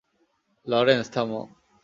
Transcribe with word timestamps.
Lawrence, 0.67 1.07
থামো! 1.13 1.41